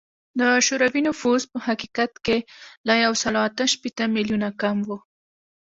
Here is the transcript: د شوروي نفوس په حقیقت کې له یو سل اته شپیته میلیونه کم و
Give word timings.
د 0.39 0.41
شوروي 0.65 1.01
نفوس 1.07 1.43
په 1.51 1.57
حقیقت 1.67 2.11
کې 2.25 2.37
له 2.87 2.93
یو 3.03 3.13
سل 3.21 3.35
اته 3.47 3.63
شپیته 3.73 4.03
میلیونه 4.15 4.49
کم 4.61 4.77
و 4.87 4.89